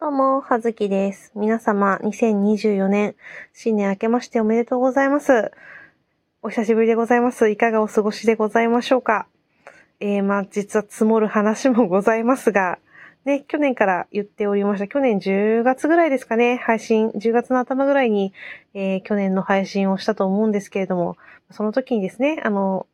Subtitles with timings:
[0.00, 1.32] どうも、はずきです。
[1.34, 3.16] 皆様、2024年、
[3.52, 5.50] 新年明けましておめでとうございます。
[6.40, 7.50] お久しぶりでございます。
[7.50, 9.26] いかがお過ごしでございましょうか
[9.98, 12.78] えー、まあ、実は積もる話もございますが、
[13.24, 14.86] ね、去年から言っておりました。
[14.86, 18.32] 去年10月ぐらいですかね、配信、10月の頭ぐらいに、
[18.74, 21.16] えー、去年の配信をしたと思うんですけれども、
[21.50, 22.86] その時にですね、あの、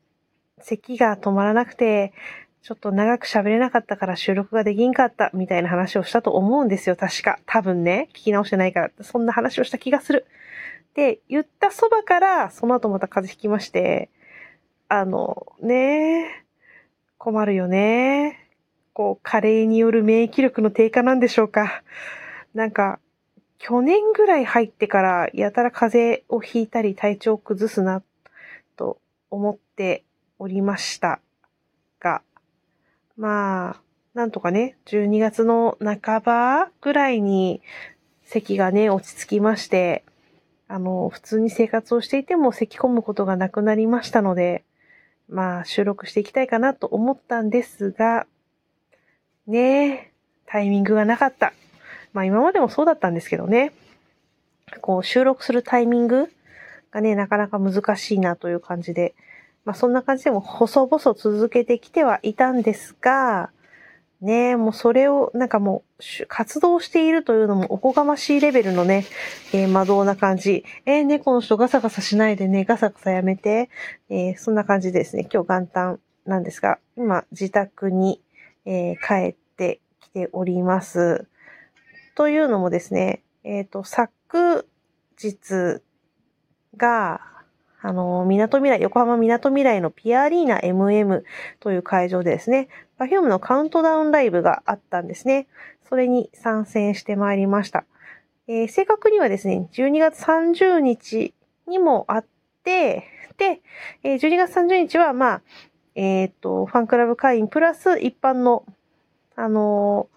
[0.59, 2.14] 咳が止まらなくて、
[2.64, 7.38] ちょっと長く喋れなかったから収録ができんかったみたいな話をしたと思うんですよ、確か。
[7.45, 10.24] 多分ね、聞き直してないから、そんな話をした気がする。
[10.95, 14.08] で、言ったそばから、その後また風邪ひきまして、
[14.88, 16.46] あの、ね
[17.19, 18.48] 困るよね。
[18.94, 21.83] こう、加齢による免疫力の低下なんでしょうか。
[22.55, 22.98] なんか、
[23.58, 28.02] 去年ぐらい入ってから、やたら風邪をひいたり体調を崩すな、
[28.77, 28.96] と
[29.30, 30.02] 思って
[30.38, 31.20] おりました、
[33.16, 33.80] まあ、
[34.14, 37.62] なんとかね、12月の半ばぐらいに
[38.24, 40.05] 咳がね、落ち着きまして、
[40.69, 44.64] あの、普通に生活をしていても咳込むことがなくなりましたので、
[45.28, 48.27] まあ、収録していきたいかなと思ったんですが、
[49.46, 50.11] ねえ、
[50.46, 51.52] タイミングがなかった。
[52.12, 53.72] まあ、今までもそうだったんですけどね、
[54.80, 56.33] こう、収録するタイミング
[56.91, 59.14] がね、なかなか難しいなという感じで、
[59.65, 63.51] まあそんな感じでも細々続けてきてはいたんですが、
[64.25, 69.05] ねえ、もうそれをなんかもう活動しているというのもおこがましいレベルのね、
[69.53, 70.65] えー、魔導な感じ。
[70.87, 73.69] えー、猫の人ガサガサしないでね、ガサガサやめて。
[74.09, 75.29] えー、そんな感じですね。
[75.31, 78.23] 今日元旦なんですが、今自宅に、
[78.67, 81.27] え帰ってきております。
[82.15, 84.67] というのもですね、えっ、と、昨
[85.17, 85.83] 日
[86.79, 87.20] が、
[87.86, 91.22] あの、港未来、横浜港未来のピアアリーナ MM
[91.60, 92.68] という会場でですね、
[92.98, 95.46] Perfume のカウントダウンライブがあったんですね。
[95.86, 97.84] それに参戦してまいりました。
[98.48, 101.34] えー、正確にはですね、12月30日
[101.68, 102.27] にもあっ
[102.64, 103.05] て、
[103.36, 103.61] で、
[104.02, 105.42] え、12月30日は、まあ、
[105.94, 108.64] えっ、と、ファンクラブ会員プラス一般の、
[109.36, 110.08] あの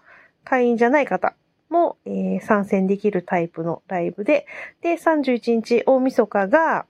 [0.46, 1.34] ー、会員じゃない方
[1.68, 4.46] も、えー、参戦できるタイプのライブで、
[4.80, 6.86] で、31日大晦日が、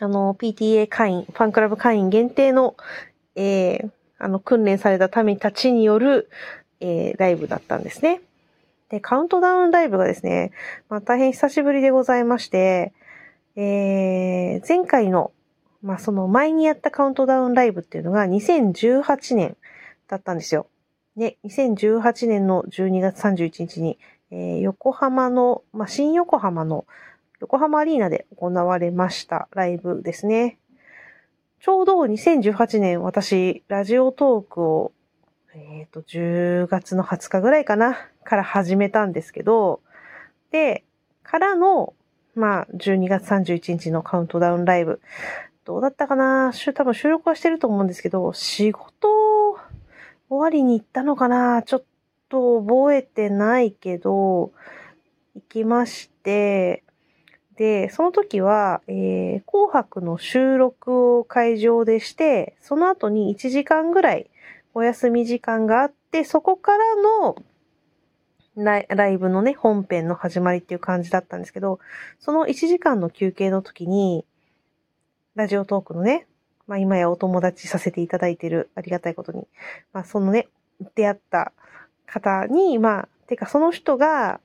[0.00, 2.76] あの、PTA 会員、ファンクラブ会員限定の、
[3.36, 6.28] えー、あの、訓練された民たちによる、
[6.80, 8.20] えー、ライブだったんですね。
[8.88, 10.52] で、カウントダウンライブがですね、
[10.88, 12.92] まあ、大変久しぶりでございまして、
[13.56, 15.32] えー、前回の、
[15.82, 19.56] まあ、その前にやったカウントダウンライブっていうのが2018年
[20.08, 20.66] だったんですよ。
[21.16, 23.98] ね、2018年の12月31日に、
[24.30, 26.86] えー、横浜の、まあ、新横浜の
[27.44, 30.56] 横浜アリーナで行われましたライブですね。
[31.60, 34.92] ちょうど2018年私、ラジオトークを、
[35.54, 39.82] えっ、ー、と、10月の20日ぐらいかな、から始めたんですけど、
[40.52, 40.84] で、
[41.22, 41.92] からの、
[42.34, 45.02] まあ、12月31日のカウントダウンライブ。
[45.66, 49.08] どうだったかな多分収録はしてると思うんですけど、仕事
[50.30, 51.84] 終わりに行ったのかなちょっ
[52.30, 54.52] と覚えてないけど、
[55.34, 56.83] 行きまして、
[57.56, 64.30] で、その時は、えー、紅白の収録を会場でして、その後に1時間ぐらい
[64.74, 67.36] お休み時間があって、そこからの
[68.56, 71.78] ライブのね、本編の始まりっていう感じだったんですけど、
[72.20, 74.24] その1時間の休憩の時に、
[75.34, 76.26] ラジオトークのね、
[76.66, 79.46] まあ今やお友達させていただいてる、ありがたいことに、
[79.92, 80.48] まあそのね、
[80.94, 81.52] 出会った
[82.06, 84.40] 方に、まあ、てかその人が、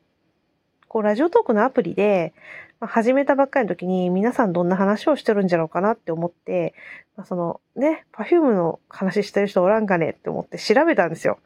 [0.87, 2.33] こうラジオトークのアプリで、
[2.79, 6.73] まあ、始めたばっかりの時に皆さんどんな話をしてるんじゃろうかなって思って、
[7.17, 11.39] まあ、そのね、パフュームの話してる人おらんかねって思って調べたんですよ。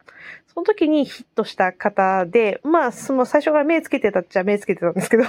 [0.54, 5.24] その時にヒットした方で、まあその最初から目つけてたっちゃ目つけてたんですけど、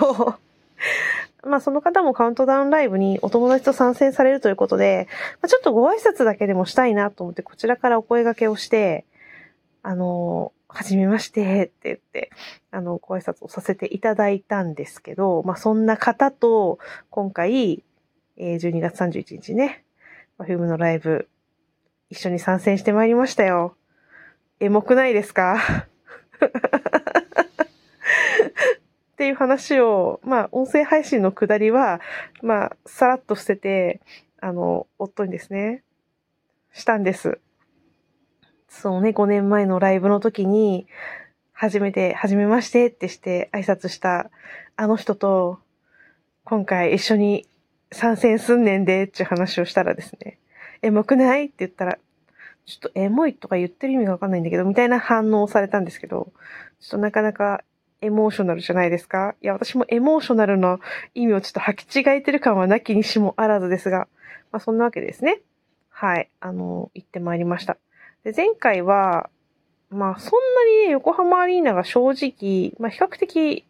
[1.45, 5.09] まあその方もカウントダウンライブにお友達と参戦されるということで、
[5.41, 9.07] まあ、ちょっとご挨拶だけでもしたいなと思ってこちらからお声掛けをして、
[9.83, 12.31] あのはじめましてって言って、
[12.73, 17.85] あの、ご挨拶をさせていただいたんですけど、まあ、そんな方と、今回、
[18.37, 19.85] えー、12月31日ね、
[20.39, 21.29] Perfume のライブ、
[22.11, 23.77] 一緒に参戦してまいりましたよ。
[24.59, 25.87] エモくないですか？
[29.15, 32.01] っていう話を、まあ、音声配信のくだりは、
[32.43, 34.01] まあ、さらっと捨てて、
[34.41, 35.85] あの、夫にですね、
[36.73, 37.39] したんです。
[38.81, 40.87] そうね、5年前のライブの時に、
[41.53, 44.31] 初めて、初めましてってして挨拶した
[44.77, 45.61] あの人と、
[46.43, 47.47] 今回一緒に
[47.93, 50.39] 参戦すんねんでっていう話をしたらですね、
[50.83, 51.99] エモくないって言ったら、
[52.67, 56.33] ちょっとエモいとか言ってる意味がわかんないんだけど、みたいな反応をされたんですけど、
[56.81, 57.63] ちょっとなかなか
[58.03, 59.35] エモーショナルじゃないですか？
[59.41, 60.81] いや、私もエモーショナルの
[61.15, 64.09] 意味をちょっと履き違えてる感はなきにしもあらずですが、
[64.51, 65.41] まあそんなわけですね。
[65.89, 66.29] はい。
[66.41, 67.77] あの、行ってまいりました。
[68.25, 69.31] で、前回は、
[69.91, 73.65] まあそんなにね、横浜アリーナが正直、まあ比較的、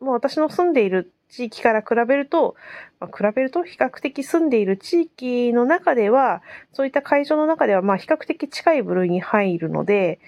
[0.00, 2.54] もう私の住んでいる地域から比べると、
[3.00, 10.20] まあ、比べると比較的住んでいる地域の中では、そういった会場の中では、まあ比較的近い部類に入るので、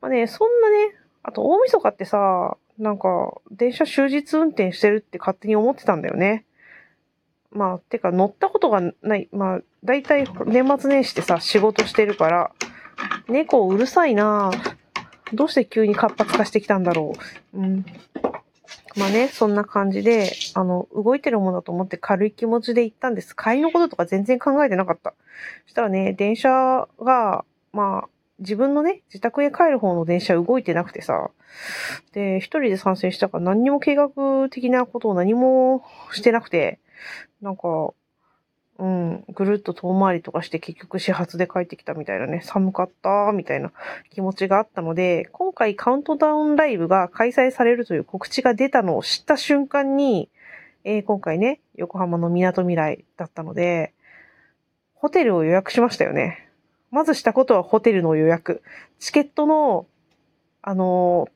[0.00, 6.44] まあね、そんなね、あと大晦日ってさ、なんか、電車終日運転してるって勝手に思ってたんだよね。
[7.50, 9.28] まあ、てか乗ったことがない。
[9.32, 12.52] まあ、だいたい年末年始ってさ、仕事してるから、
[13.28, 14.50] 猫うるさいな
[15.32, 17.12] どうして急に活発化してきたんだろ
[17.54, 17.58] う。
[17.58, 17.84] うん。
[18.96, 23.36] まあね、そんな感じで、あの、動いてるものだと思って軽い気持ちで行ったんです。
[23.36, 25.14] 帰りのこととか全然考えてなかった。
[25.64, 28.08] そしたらね、電車が、まあ、
[28.38, 31.30] 自分のね、自宅へ帰る方の電車動いてなくてさ、
[32.12, 34.10] で、一人で参戦したから何にも計画
[34.50, 36.78] 的なことを何もしてなくて、
[37.42, 37.92] なんか、
[38.78, 43.72] うん、ぐるっと遠回りとかして結局始発で帰ってきたみたいなね、寒かったみたいな
[44.10, 50.28] 気持ちがあったので、今回カウントダウンライブが開催されるという告知が出たのを知った瞬間に、
[50.84, 53.94] えー、今回ね、横浜の港未来だったので、
[54.94, 56.50] ホテルを予約しましたよね。
[56.90, 58.62] まずしたことはホテルの予約。
[58.98, 59.86] チケットの、
[60.62, 61.28] あの、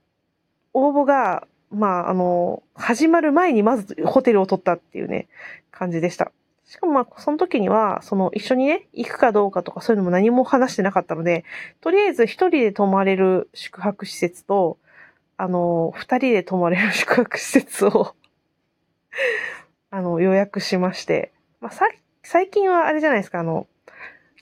[0.74, 5.28] 応募が、まあ、あの、始まる前にまずホテルを取ったっていうね、
[5.70, 6.32] 感じでした。
[6.70, 11.44] しかもまあ、その時には、その一緒にね、行くかどうかとかそういうのも何も話してなかったので、
[11.80, 14.78] とりあえず一人で泊まれる宿泊施設と、
[15.36, 18.14] あの、二人で泊まれる宿泊施設を
[19.90, 21.88] あの、予約しまして、まあ、さ、
[22.22, 23.66] 最近はあれじゃないですか、あの、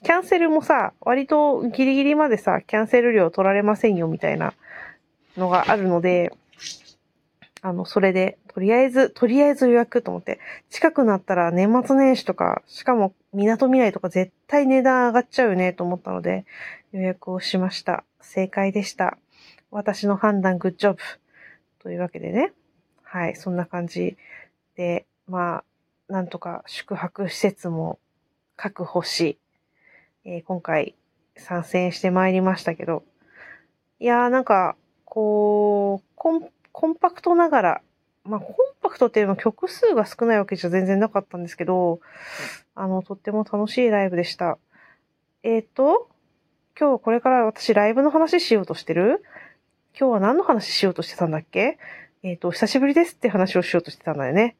[0.02, 4.52] キャンセルもさ、割とギリギリまでさ、キャンセル料取られませんよみたいな
[5.38, 6.32] のがあるので、
[7.60, 10.38] あの、それで、とりあえず、とりあえず予約と思って、
[10.70, 16.44] 近くなったら年末年始とか、しかも港未来とか絶対値段上がっちゃうよねと思ったので、
[16.92, 18.04] 予約をしました。
[18.20, 19.18] 正解でした。
[19.70, 20.98] 私の判断、グッジョブ。
[21.80, 22.52] というわけでね。
[23.02, 24.16] はい、そんな感じ
[24.76, 25.64] で、ま
[26.08, 27.98] あ、なんとか宿泊施設も
[28.56, 29.38] 確保し、
[30.24, 30.94] えー、今回
[31.36, 33.04] 参戦してまいりましたけど、
[34.00, 37.82] いやーなんか、こう、コン、コンパクトながら、
[38.24, 42.00] まあ、コンパクトっていうのは曲数が少ないわけじゃ全然なかったんですけど、
[42.74, 44.58] あの、とっても楽しいライブでした。
[45.42, 46.08] えっ、ー、と、
[46.78, 49.24] 今日これから私ライブの話しようとしてる？
[49.98, 51.78] 今日は何の話しようとしてたんだっけ？
[52.22, 54.56] えっ、ー、と、久しぶりですって話をしようとしてたんだよね。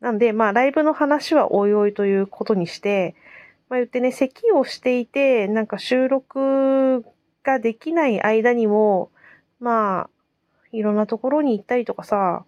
[0.00, 3.14] なんで、まあ、ライブの話はおいおいということにして、
[3.68, 7.04] まあ言ってね、咳をしていて、なんか収録
[7.44, 9.10] ができない間にも、
[9.60, 10.10] まあ、
[10.72, 12.44] いろんなところに行ったりとかさ、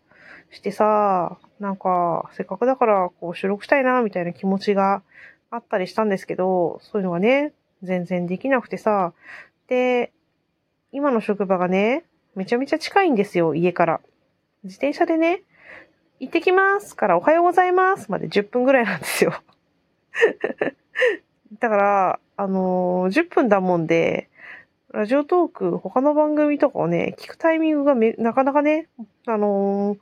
[0.50, 5.02] してさ、なんか、せっかくだからこう収録したいな、みたいな気持ちが
[5.50, 9.12] あったりしたんですけど、そういうのがね、全然できなくてさ、
[9.68, 10.12] で、
[10.92, 12.04] 今の職場がね、
[12.34, 14.00] めちゃめちゃ近いんですよ、家から。
[14.64, 15.42] 自転車でね、
[16.20, 19.34] 行ってきますからおはようございますまで10分ぐらいなんですよ。
[21.60, 24.28] だから、あのー、10分だもんで、
[24.94, 28.88] ラジオトーク、他の番組とかをね、聞くタイミングがめ、なかなかね、
[29.26, 29.98] あのー、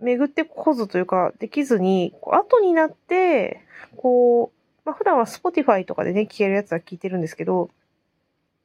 [0.00, 3.60] 巡ってこずというか、できずに、後になって、
[3.96, 7.70] こう、まあ、普段は Spotify とかでね、聞けるやつは聞いてるんですけど、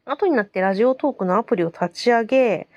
[0.06, 2.68] 後になってラジオトークのアプリを立ち上げ、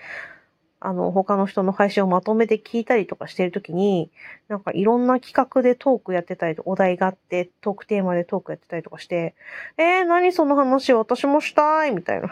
[0.83, 4.11] あの、他の人の配信をまとめて聞いたりとかしてるときに、
[4.49, 9.35] なんかいろんな企画でトークやってたりと、お題があって、トークテーマでトークやってたりとかして、
[9.77, 12.31] えー、何その話私もしたいみたいな。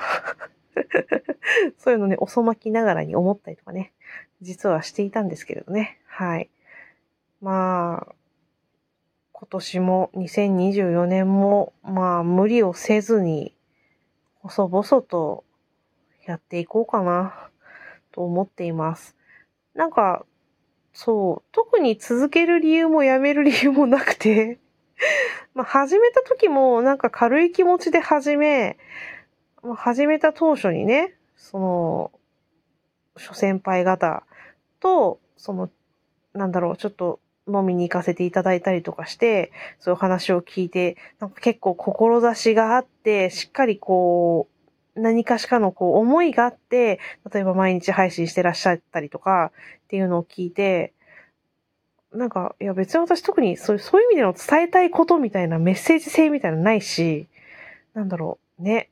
[1.77, 3.93] そういうのね、遅まきながらに思ったりとかね、
[4.41, 5.99] 実はしていたんですけれどね。
[6.07, 6.49] はい。
[7.43, 8.15] まあ、
[9.33, 13.55] 今年も2024年も、まあ無理をせずに、
[14.41, 15.45] 細々と
[16.25, 17.51] やっていこうかな。
[18.13, 19.17] と思っています。
[19.75, 20.25] なんか、
[20.93, 24.59] そう、特に続ける理由もやめる理由もなくて
[25.55, 28.79] まあ始めた時もなんか軽い気持ちで始め、
[29.63, 32.13] まあ、始めた当初にね、その、
[33.17, 34.25] 諸先輩方
[34.81, 35.71] と、その、
[36.33, 44.58] なんだろう、ちょっと飲みに行かせていただいたりとかして、そういう話を聞いて、なんか結構志があって、しっかりこう、
[44.99, 47.01] 何かしかのこう思いがあって、
[47.33, 49.53] 例えば毎日配信してらっしゃったりとか
[49.85, 50.93] っていうのを聞いて、
[52.13, 57.29] なんか、いや別に私特にそういう、そういう意味での伝えたいことみたいなメッセージ性みたいなのないし、
[57.95, 58.91] なんだろう、ね。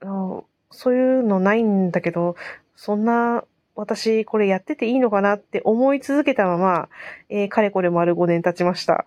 [0.00, 2.36] あのそういうのないんだけど、
[2.76, 3.44] そんな
[3.76, 6.88] 私これやってていいのかなって思い続けたまま、
[7.28, 9.06] えー、かれこれ丸5年経ちました。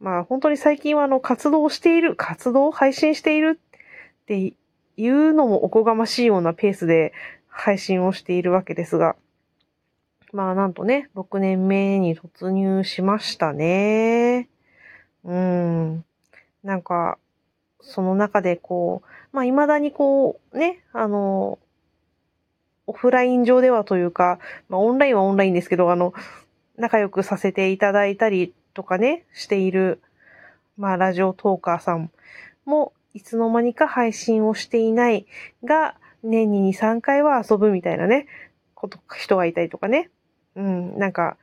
[0.00, 4.52] まあ本当に最近はあの活動している、活動配信しているって
[4.96, 7.12] いうのもおこがましいようなペースで
[7.48, 9.16] 配信をしているわけですが、
[10.32, 14.48] まあなんとね、6年目に突入しましたね。
[15.24, 16.04] うん。
[16.64, 17.18] なんか、
[17.80, 21.58] その中でこう、まあ未だにこう、ね、あの、
[22.86, 26.14] オフライン上ではというか、まあオンラインはオンラインですけど、あの、
[26.76, 30.00] 仲良くさせていただいたりとかね、している、
[30.78, 32.10] まあラジオトーカーさん
[32.64, 35.26] も、いつの間にか配信をしていない
[35.64, 38.26] が、年に2、3回は遊ぶみたいなね、
[38.74, 40.10] こと、人がいたりとかね。
[40.56, 41.36] うん、なんか、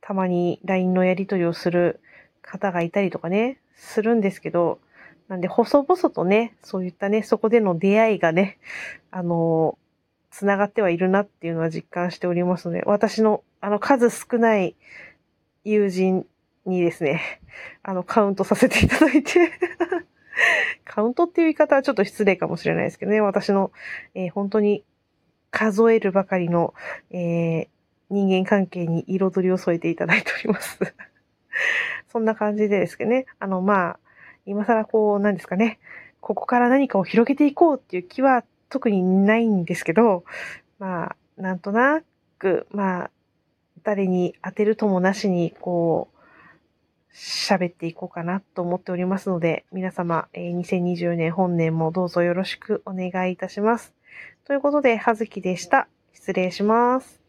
[0.00, 2.00] たまに LINE のやり取りをする
[2.42, 4.78] 方がいたりとかね、するんですけど、
[5.28, 8.58] なんで、細々とね、そういったね、そこでの出会いがね、
[9.10, 9.78] あの、
[10.30, 14.74] つながってはいるなっていうのは実感しておりますので、私の、あの、数少ない
[15.64, 16.26] 友人
[16.66, 17.40] にですね、
[17.82, 19.52] あの、カウントさせていただいて
[20.84, 23.72] カウントっていう言い方はちょっと失礼かもしれないですけどね、私の、
[24.14, 24.84] えー、本当に
[25.50, 26.74] 数えるばかりの、
[27.10, 27.68] えー、
[28.10, 30.78] 人間関係に彩りを添えていただいております。
[32.08, 33.98] そんな感じでですけどね、あの、まあ、
[34.46, 35.78] 今更こう、なんですかね、
[36.20, 40.24] ここから何かを広げていこうっていう気は特にないんですけど、
[40.78, 42.02] まあ、なんとな
[42.38, 43.10] く、まあ、
[43.82, 46.19] 誰に当てるともなしに、こう、
[47.14, 53.94] 喋っていこうかなと思っておりますので、皆様、えー、2020年本年もどうぞよろしくお願いいたします。
[54.44, 55.88] ということで、はずきでした。
[56.12, 57.19] 失礼します。